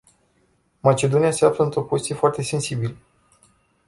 Macedonia 0.83 1.31
se 1.31 1.45
află 1.45 1.63
într-o 1.63 1.83
poziție 1.83 2.15
foarte 2.15 2.41
sensibilă. 2.41 2.95